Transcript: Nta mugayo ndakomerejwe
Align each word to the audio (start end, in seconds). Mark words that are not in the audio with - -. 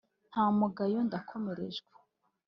Nta 0.29 0.43
mugayo 0.57 0.99
ndakomerejwe 1.07 1.91